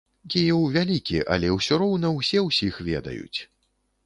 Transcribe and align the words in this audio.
Кіеў 0.35 0.63
вялікі, 0.75 1.19
але 1.35 1.51
ўсё 1.57 1.79
роўна 1.83 2.11
ўсе 2.17 2.43
ўсіх 2.49 2.81
ведаюць. 2.89 3.39